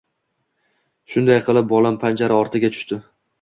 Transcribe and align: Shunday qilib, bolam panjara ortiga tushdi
Shunday 1.15 1.41
qilib, 1.49 1.67
bolam 1.75 2.01
panjara 2.05 2.41
ortiga 2.47 2.73
tushdi 2.79 3.01